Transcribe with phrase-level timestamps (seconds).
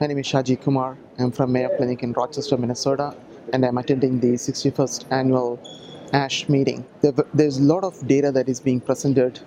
[0.00, 0.96] My name is Shaji Kumar.
[1.18, 3.14] I'm from Mayo Clinic in Rochester, Minnesota,
[3.52, 5.60] and I'm attending the 61st annual
[6.14, 6.86] ASH meeting.
[7.34, 9.40] There's a lot of data that is being presented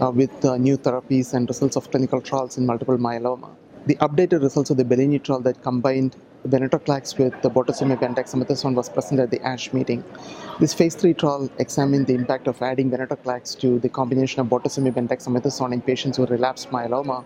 [0.00, 3.50] uh, with uh, new therapies and results of clinical trials in multiple myeloma.
[3.86, 8.74] The updated results of the Bellini trial that combined venetoclax with the bortezomib and dexamethasone
[8.74, 10.02] was presented at the ASH meeting.
[10.58, 14.96] This phase 3 trial examined the impact of adding venetoclax to the combination of bortezomib
[14.96, 17.24] and dexamethasone in patients with relapsed myeloma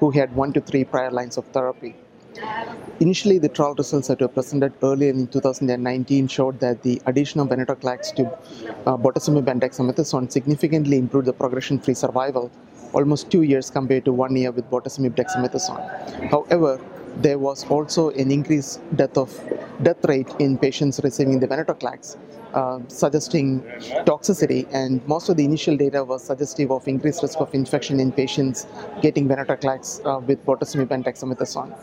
[0.00, 1.96] who had one to three prior lines of therapy.
[3.00, 7.48] Initially, the trial results that were presented earlier in 2019 showed that the addition of
[7.48, 8.26] venetoclax to
[8.86, 12.50] uh, bortezomib and dexamethasone significantly improved the progression-free survival,
[12.92, 16.30] almost two years compared to one year with bortezomib dexamethasone.
[16.30, 16.80] However,
[17.16, 19.30] there was also an increased death of
[19.82, 22.16] death rate in patients receiving the venetoclax,
[22.54, 23.60] uh, suggesting
[24.04, 24.66] toxicity.
[24.72, 28.66] And most of the initial data was suggestive of increased risk of infection in patients
[29.02, 31.74] getting venetoclax uh, with bortezomib and dexamethasone.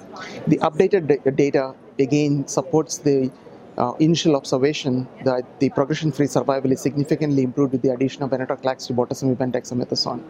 [0.47, 3.31] The updated da- data again supports the
[3.77, 8.87] uh, initial observation that the progression-free survival is significantly improved with the addition of venetoclax
[8.87, 10.21] to bortezomib and dexamethasone.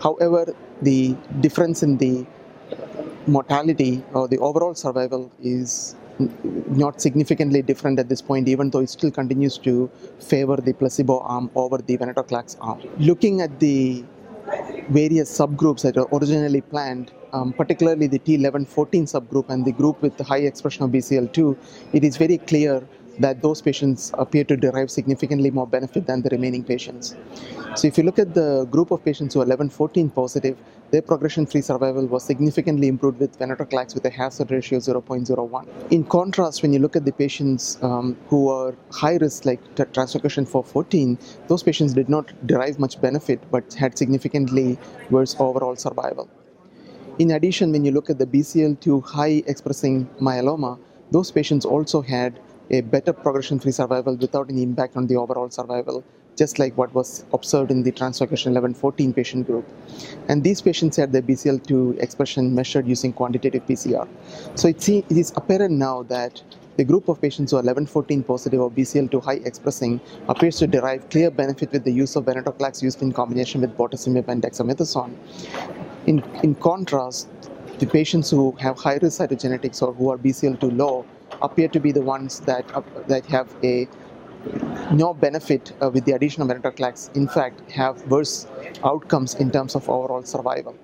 [0.00, 2.26] However, the difference in the
[3.26, 5.96] mortality or the overall survival is
[6.68, 11.20] not significantly different at this point, even though it still continues to favor the placebo
[11.20, 12.80] arm over the venetoclax arm.
[12.98, 14.04] Looking at the
[14.90, 20.16] various subgroups that were originally planned, um, particularly the T1114 subgroup and the group with
[20.16, 21.56] the high expression of BCL2,
[21.92, 22.86] it is very clear
[23.18, 27.14] that those patients appear to derive significantly more benefit than the remaining patients.
[27.74, 30.58] So, if you look at the group of patients who are 11-14 positive,
[30.90, 35.90] their progression free survival was significantly improved with venetoclax with a hazard ratio of 0.01.
[35.90, 39.84] In contrast, when you look at the patients um, who are high risk, like t-
[39.84, 41.18] translocation 414,
[41.48, 46.28] those patients did not derive much benefit but had significantly worse overall survival.
[47.18, 50.78] In addition, when you look at the BCL2 high expressing myeloma,
[51.10, 52.38] those patients also had
[52.72, 56.02] a better progression free survival without any impact on the overall survival,
[56.36, 59.66] just like what was observed in the translocation 1114 patient group.
[60.28, 64.08] And these patients had their BCL2 expression measured using quantitative PCR.
[64.54, 66.42] So it, it is apparent now that
[66.78, 70.00] the group of patients who are 1114 positive or BCL2 high expressing
[70.30, 74.26] appears to derive clear benefit with the use of venetoclax used in combination with bortezomib
[74.28, 75.14] and dexamethasone.
[76.06, 77.28] In, in contrast,
[77.78, 81.04] the patients who have high risk cytogenetics or who are BCL2 low
[81.42, 83.88] appear to be the ones that, uh, that have a
[84.90, 87.14] no benefit uh, with the addition of venetoclax.
[87.16, 88.46] In fact, have worse
[88.84, 90.76] outcomes in terms of overall survival.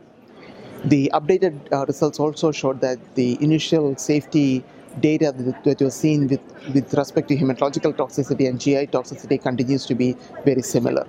[0.85, 4.65] The updated uh, results also showed that the initial safety
[5.01, 6.41] data that, that was seen with,
[6.73, 11.07] with respect to hematological toxicity and GI toxicity continues to be very similar.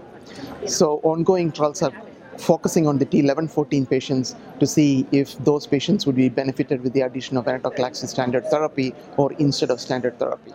[0.65, 1.93] So, ongoing trials are
[2.39, 7.01] focusing on the T1114 patients to see if those patients would be benefited with the
[7.01, 10.53] addition of venetoclax standard therapy or instead of standard therapy.